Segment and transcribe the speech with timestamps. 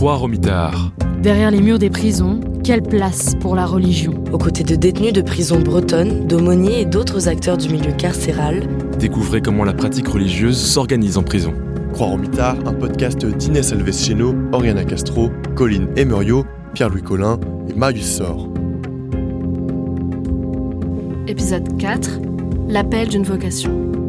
[0.00, 0.92] Croix-Romitard.
[1.22, 4.14] Derrière les murs des prisons, quelle place pour la religion?
[4.32, 8.66] Aux côtés de détenus de prisons bretonnes, d'aumôniers et d'autres acteurs du milieu carcéral,
[8.98, 11.52] Découvrez comment la pratique religieuse s'organise en prison.
[11.92, 17.38] Croix-en-Mitard, un podcast d'Inès Alves-Cheno, Oriana Castro, Colline Emerio, Pierre-Louis Collin
[17.68, 18.48] et Marius Sor.
[21.28, 22.20] Épisode 4
[22.68, 23.99] L'appel d'une vocation.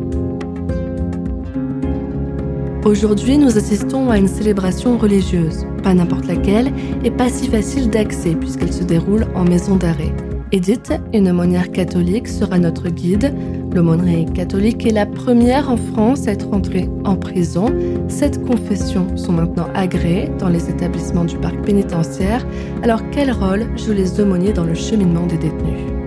[2.84, 6.74] Aujourd'hui, nous assistons à une célébration religieuse, pas n'importe laquelle,
[7.04, 10.12] et pas si facile d'accès puisqu'elle se déroule en maison d'arrêt.
[10.52, 13.36] Edith, une aumônière catholique, sera notre guide.
[13.72, 17.68] L'aumônerie catholique est la première en France à être entrée en prison.
[18.08, 22.44] Sept confessions sont maintenant agréées dans les établissements du parc pénitentiaire.
[22.82, 26.01] Alors quel rôle jouent les aumôniers dans le cheminement des détenus?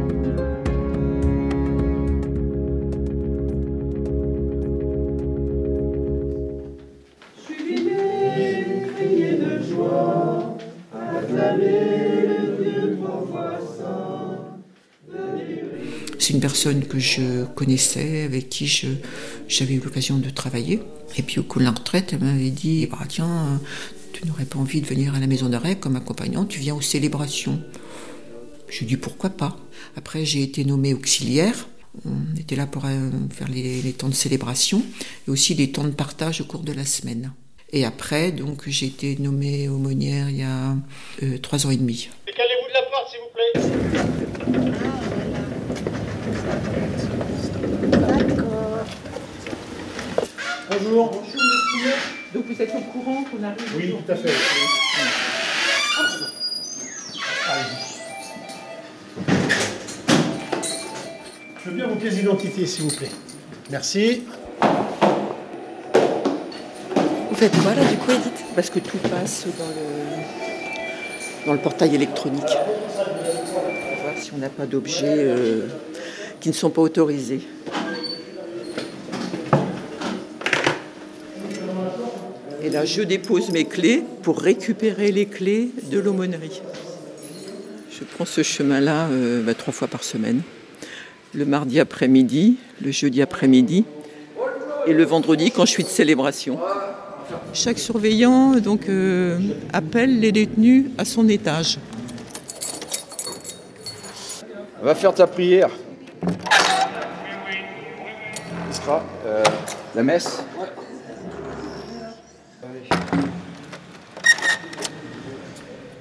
[16.25, 18.67] C'est une personne que je connaissais, avec qui
[19.47, 20.81] j'avais eu l'occasion de travailler.
[21.19, 23.61] Et puis au coup de la retraite, elle m'avait dit bah, Tiens,
[24.14, 26.81] tu n'aurais pas envie de venir à la maison d'arrêt comme accompagnant, tu viens aux
[26.81, 27.61] célébrations.
[28.70, 29.58] Je lui ai dit Pourquoi pas?
[29.98, 31.69] Après, j'ai été nommée auxiliaire.
[32.06, 34.83] On était là pour euh, faire les, les temps de célébration
[35.28, 37.34] et aussi les temps de partage au cours de la semaine.
[37.70, 40.75] Et après, donc, j'ai été nommée aumônière il y a
[41.22, 42.09] euh, trois ans et demi.
[42.27, 44.64] Décalez-vous de la porte, s'il vous plaît.
[50.70, 51.11] Bonjour.
[51.11, 51.94] Bonjour, monsieur.
[52.34, 54.33] Donc vous êtes au courant qu'on arrive Oui, tout à fait.
[61.64, 63.11] Je veux bien vos pièces d'identité, s'il vous plaît.
[63.70, 64.25] Merci.
[67.31, 68.44] Vous faites quoi là du coup Edith?
[68.55, 72.43] Parce que tout passe dans le, dans le portail électronique.
[72.47, 75.69] On va voir si on n'a pas d'objets euh,
[76.44, 77.41] qui ne sont pas autorisés.
[82.62, 86.60] Et là, je dépose mes clés pour récupérer les clés de l'aumônerie.
[87.91, 90.43] Je prends ce chemin-là euh, bah, trois fois par semaine.
[91.32, 93.87] Le mardi après-midi, le jeudi après-midi
[94.87, 96.59] et le vendredi quand je suis de célébration.
[97.55, 99.38] Chaque surveillant donc, euh,
[99.72, 101.78] appelle les détenus à son étage.
[104.82, 105.71] Va faire ta prière.
[108.89, 109.43] Euh,
[109.95, 110.43] la messe.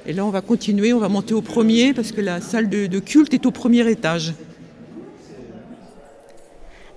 [0.05, 2.99] Et là, on va continuer, on va monter au premier parce que la salle de
[2.99, 4.33] culte est au premier étage.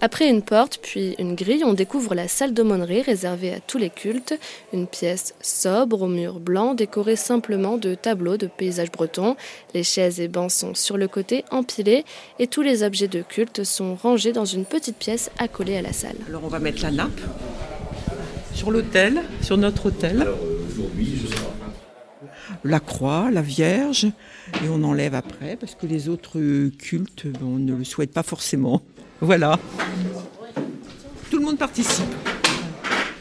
[0.07, 3.91] Après une porte, puis une grille, on découvre la salle d'aumônerie réservée à tous les
[3.91, 4.39] cultes,
[4.73, 9.35] une pièce sobre aux murs blancs décorée simplement de tableaux de paysages bretons.
[9.75, 12.05] Les chaises et bancs sont sur le côté empilés
[12.39, 15.93] et tous les objets de culte sont rangés dans une petite pièce accolée à la
[15.93, 16.15] salle.
[16.29, 17.21] Alors, on va mettre la nappe
[18.55, 20.25] sur l'autel, sur notre autel.
[22.63, 26.39] La croix, la Vierge, et on enlève après parce que les autres
[26.79, 28.83] cultes, bon, on ne le souhaite pas forcément.
[29.21, 29.59] Voilà.
[31.31, 32.05] Tout le monde participe,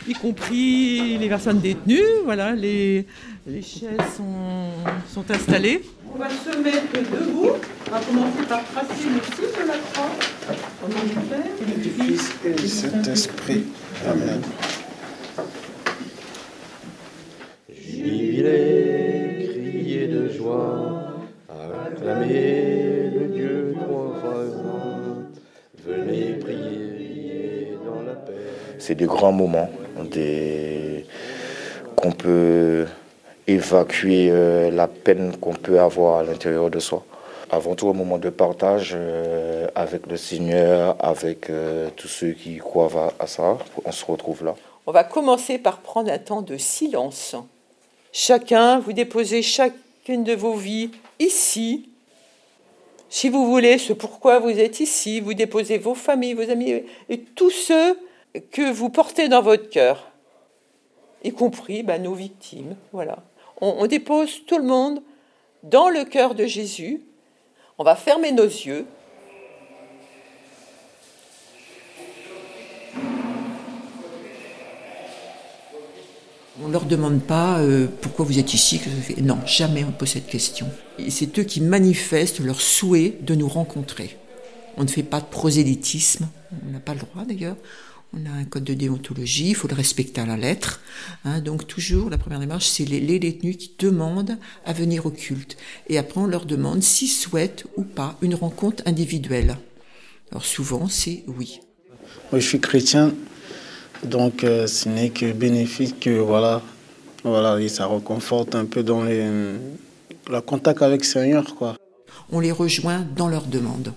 [0.07, 2.23] y compris les personnes détenues.
[2.23, 3.05] Voilà, les,
[3.47, 4.69] les chaises sont,
[5.11, 5.81] sont installées.
[6.13, 7.49] On va se mettre debout.
[7.87, 10.11] On va commencer par tracer le signe de la croix.
[10.81, 11.81] Comment on fait?
[11.81, 13.63] Du Fils et du Saint-Esprit.
[14.07, 14.41] Amen.
[17.69, 21.17] Jubilé, criez de joie,
[21.49, 24.13] acclamez le Dieu trois
[28.85, 29.71] C'est des grands moments
[30.11, 31.07] des...
[31.95, 32.85] qu'on peut
[33.47, 37.03] évacuer euh, la peine qu'on peut avoir à l'intérieur de soi.
[37.49, 42.57] Avant tout, un moment de partage euh, avec le Seigneur, avec euh, tous ceux qui
[42.57, 43.57] croient à ça.
[43.85, 44.53] On se retrouve là.
[44.85, 47.35] On va commencer par prendre un temps de silence.
[48.11, 51.89] Chacun, vous déposez chacune de vos vies ici.
[53.09, 57.19] Si vous voulez, ce pourquoi vous êtes ici, vous déposez vos familles, vos amis et
[57.19, 57.97] tous ceux
[58.51, 60.11] que vous portez dans votre cœur,
[61.23, 62.75] y compris ben, nos victimes.
[62.91, 63.23] Voilà.
[63.61, 65.01] On, dépose tout le monde
[65.63, 67.01] dans le cœur de Jésus.
[67.77, 68.85] On va fermer nos yeux.
[76.61, 78.81] On ne leur demande pas euh, pourquoi vous êtes ici.
[79.21, 80.67] Non, jamais on pose cette question.
[81.09, 84.17] C'est eux qui manifestent leur souhait de nous rencontrer.
[84.77, 86.27] On ne fait pas de prosélytisme,
[86.65, 87.55] on n'a pas le droit d'ailleurs.
[88.13, 90.81] On a un code de déontologie, il faut le respecter à la lettre.
[91.25, 91.41] Hein.
[91.41, 95.57] donc toujours, la première démarche, c'est les, détenus qui demandent à venir au culte.
[95.89, 99.57] Et après, on leur demande s'ils souhaitent ou pas une rencontre individuelle.
[100.31, 101.59] Alors souvent, c'est oui.
[102.31, 103.13] Moi, je suis chrétien,
[104.03, 106.61] donc euh, ce n'est que bénéfique que voilà,
[107.23, 109.25] voilà, et ça reconforte un peu dans les,
[110.29, 111.75] le contact avec le Seigneur, quoi.
[112.31, 113.93] On les rejoint dans leurs demandes.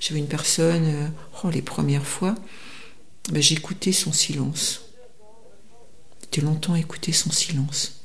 [0.00, 1.06] J'avais une personne, euh,
[1.44, 2.34] oh, les premières fois,
[3.30, 4.82] ben, j'écoutais son silence.
[6.32, 8.00] J'ai longtemps écouté son silence.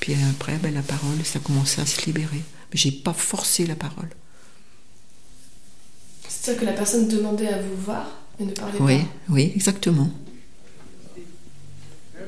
[0.00, 2.42] Puis après, ben, la parole, ça commençait à se libérer.
[2.72, 4.08] Mais j'ai pas forcé la parole.
[6.28, 8.06] C'est-à-dire que la personne demandait à vous voir
[8.40, 10.10] et ne parlait oui, pas Oui, exactement.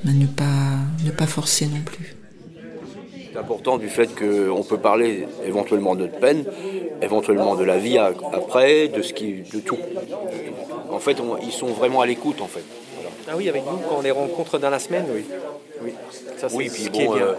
[0.05, 2.15] Mais ne pas, ne pas forcer non plus.
[3.33, 6.45] C'est important du fait qu'on peut parler éventuellement de notre peine,
[7.03, 9.79] éventuellement de la vie après, de ce qui, de tout.
[10.95, 12.65] En fait, ils sont vraiment à l'écoute en fait.
[13.29, 15.25] Ah oui, avec nous, quand on les rencontre dans la semaine, oui.
[15.83, 15.93] Oui,
[16.39, 17.35] ça, oui puis bon, euh,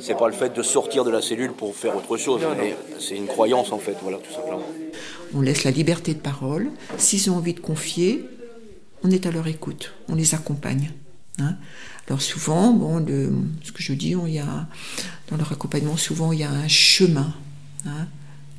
[0.00, 3.16] c'est pas le fait de sortir de la cellule pour faire autre chose, mais c'est
[3.16, 4.62] une croyance en fait, voilà, tout simplement.
[5.34, 6.70] On laisse la liberté de parole.
[6.96, 8.24] S'ils ont envie de confier,
[9.04, 10.92] on est à leur écoute, on les accompagne.
[11.38, 11.56] Hein.
[12.08, 13.04] Alors souvent, bon,
[13.62, 14.66] ce que je dis, il y a,
[15.30, 17.34] dans leur accompagnement, souvent il y a un chemin.
[17.86, 18.06] Hein.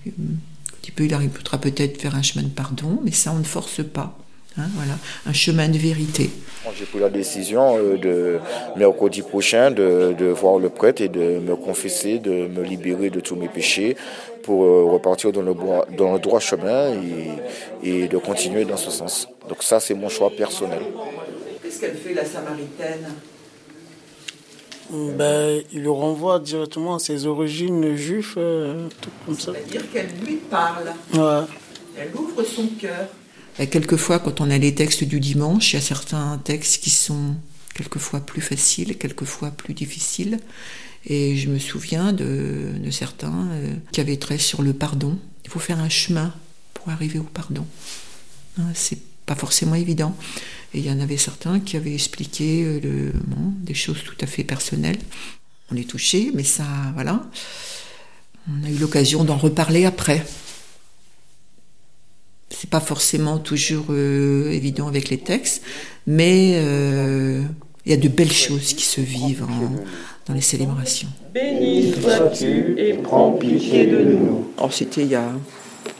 [0.06, 0.12] Un
[0.82, 3.84] petit peu, il arrivera peut-être faire un chemin de pardon, mais ça on ne force
[3.84, 4.18] pas.
[4.60, 4.94] Hein, voilà,
[5.26, 6.30] un chemin de vérité.
[6.76, 8.40] J'ai pris la décision euh, de
[8.76, 13.20] mercredi prochain de, de, voir le prêtre et de me confesser, de me libérer de
[13.20, 13.96] tous mes péchés
[14.44, 15.54] pour euh, repartir dans le,
[15.96, 17.30] dans le droit chemin et,
[17.84, 19.28] et de continuer dans ce sens.
[19.48, 20.80] Donc ça, c'est mon choix personnel.
[21.64, 23.14] Qu'est-ce qu'elle fait, la Samaritaine?
[24.90, 29.52] Ben, il le renvoie directement à ses origines juives, euh, tout comme ça.
[29.54, 30.94] C'est-à-dire qu'elle lui parle.
[31.14, 31.46] Ouais.
[31.98, 33.08] Elle ouvre son cœur.
[33.66, 37.36] Quelquefois, quand on a les textes du dimanche, il y a certains textes qui sont
[37.74, 40.40] quelquefois plus faciles, quelquefois plus difficiles.
[41.06, 45.18] Et je me souviens de, certains euh, qui avaient trait sur le pardon.
[45.46, 46.34] Il faut faire un chemin
[46.74, 47.66] pour arriver au pardon.
[48.60, 50.16] Hein, c'est pas forcément évident.
[50.74, 53.12] Et il y en avait certains qui avaient expliqué euh,
[53.62, 55.00] des choses tout à fait personnelles.
[55.72, 57.26] On est touché, mais ça, voilà.
[58.50, 60.26] On a eu l'occasion d'en reparler après.
[62.60, 65.62] C'est pas forcément toujours euh, évident avec les textes,
[66.08, 67.44] mais euh,
[67.86, 69.46] il y a de belles choses qui se vivent
[70.26, 71.10] dans les célébrations.
[71.36, 74.48] Béni sois-tu et prends pitié de nous.
[74.60, 75.32] Oh, c'était il y a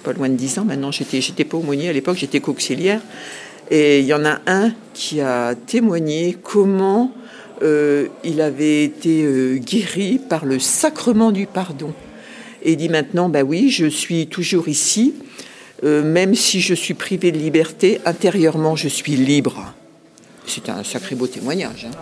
[0.04, 0.92] pas loin de dix ans maintenant.
[0.92, 3.02] J'étais, j'étais pas aumônier à l'époque, j'étais qu'auxiliaire.
[3.70, 7.12] Et il y en a un qui a témoigné comment
[7.62, 11.94] euh, il avait été euh, guéri par le sacrement du pardon.
[12.64, 15.14] Et il dit maintenant, bah oui, je suis toujours ici,
[15.84, 19.74] euh, même si je suis privé de liberté, intérieurement je suis libre.
[20.46, 21.88] C'est un sacré beau témoignage.
[21.90, 21.98] Hein.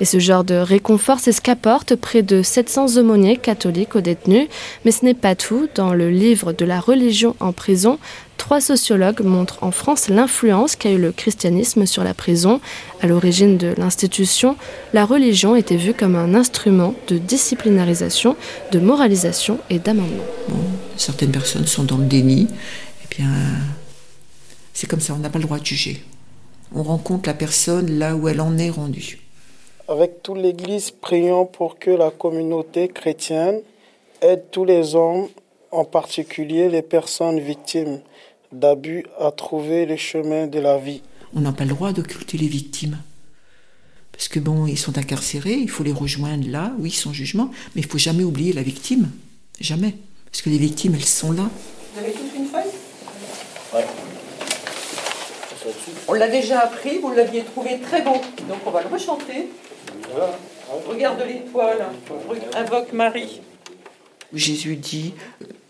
[0.00, 4.48] Et ce genre de réconfort, c'est ce qu'apporte près de 700 aumôniers catholiques aux détenus.
[4.84, 5.68] Mais ce n'est pas tout.
[5.74, 7.98] Dans le livre de la religion en prison,
[8.36, 12.60] trois sociologues montrent en France l'influence qu'a eu le christianisme sur la prison.
[13.02, 14.56] À l'origine de l'institution,
[14.92, 18.36] la religion était vue comme un instrument de disciplinarisation,
[18.72, 20.24] de moralisation et d'amendement.
[20.96, 22.48] certaines personnes sont dans le déni.
[23.16, 23.30] Bien,
[24.72, 26.02] c'est comme ça, on n'a pas le droit de juger.
[26.74, 29.20] On rencontre la personne là où elle en est rendue.
[29.86, 33.60] Avec toute l'Église, prions pour que la communauté chrétienne
[34.22, 35.28] aide tous les hommes,
[35.70, 38.00] en particulier les personnes victimes
[38.50, 41.02] d'abus, à trouver le chemin de la vie.
[41.34, 42.98] On n'a pas le droit d'occulter les victimes.
[44.10, 47.82] Parce que bon, ils sont incarcérés, il faut les rejoindre là, oui, sans jugement, mais
[47.82, 49.10] il faut jamais oublier la victime.
[49.60, 49.94] Jamais.
[50.30, 51.50] Parce que les victimes, elles sont là.
[51.94, 52.70] Vous avez toute une feuille
[53.74, 53.80] Oui.
[56.08, 58.14] On l'a déjà appris, vous l'aviez trouvé très bon.
[58.48, 59.48] Donc on va le rechanter.
[60.88, 61.86] Regarde l'étoile,
[62.54, 63.40] invoque Marie.
[64.32, 65.14] Jésus dit,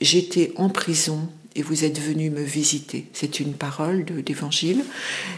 [0.01, 3.07] j'étais en prison et vous êtes venu me visiter.
[3.13, 4.85] C'est une parole d'évangile.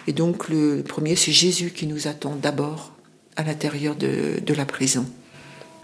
[0.06, 2.92] Et donc le premier, c'est Jésus qui nous attend d'abord
[3.36, 5.04] à l'intérieur de, de, la prison.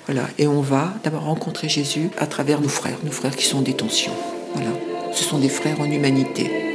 [0.07, 0.27] Voilà.
[0.39, 3.63] Et on va d'abord rencontrer Jésus à travers nos frères, nos frères qui sont en
[3.63, 4.13] détention.
[4.55, 4.71] Voilà.
[5.13, 6.72] Ce sont des frères en humanité.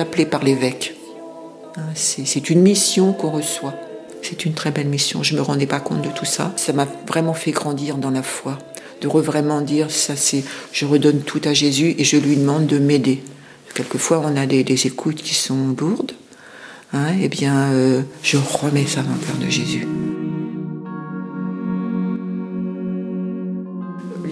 [0.00, 0.94] Appelé par l'évêque
[1.78, 3.74] Hein, c'est une mission qu'on reçoit.
[4.22, 5.22] C'est une très belle mission.
[5.22, 6.52] Je me rendais pas compte de tout ça.
[6.56, 8.58] Ça m'a vraiment fait grandir dans la foi,
[9.00, 10.42] de vraiment dire ça, c'est,
[10.72, 13.22] je redonne tout à Jésus et je lui demande de m'aider.
[13.74, 16.12] Quelquefois, on a des, écoutes qui sont lourdes.
[16.92, 19.86] Hein, eh bien, euh, je remets ça dans le cœur de Jésus.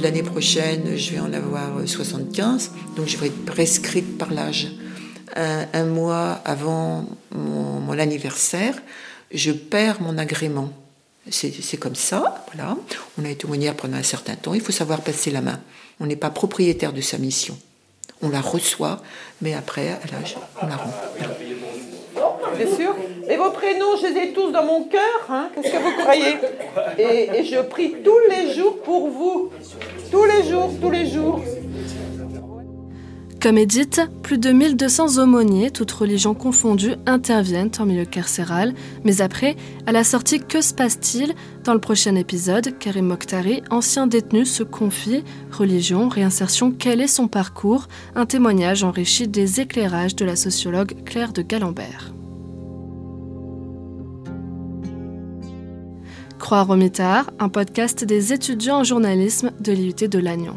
[0.02, 4.68] L'année prochaine, je vais en avoir 75, donc je vais être prescrite par l'âge.
[5.37, 8.75] Un, mois avant mon, anniversaire,
[9.33, 10.71] je perds mon agrément.
[11.31, 12.76] C'est comme ça, voilà.
[13.19, 15.61] On a été aumônière pendant un certain temps, il faut savoir passer la main.
[16.00, 17.59] On n'est pas propriétaire de sa mission.
[18.23, 19.02] On la reçoit,
[19.43, 19.99] mais après,
[20.62, 20.95] on la rend.
[22.57, 22.95] Bien sûr.
[23.37, 25.26] Vos prénoms, je les ai tous dans mon cœur.
[25.28, 26.37] Hein Qu'est-ce que vous croyez?
[26.99, 29.50] Et je prie tous les jours pour vous.
[30.11, 31.43] Tous les jours, tous les jours.
[33.47, 38.75] Comme Edith, plus de 1200 aumôniers, toutes religions confondues, interviennent en milieu carcéral.
[39.05, 39.55] Mais après,
[39.87, 41.33] à la sortie, que se passe-t-il?
[41.62, 45.23] Dans le prochain épisode, Karim Mokhtari, ancien détenu, se confie.
[45.53, 47.87] Religion, réinsertion, quel est son parcours?
[48.17, 52.12] Un témoignage enrichi des éclairages de la sociologue Claire de Galambert.
[56.41, 60.57] Croix Romitard, un podcast des étudiants en journalisme de l'IUT de Lannion.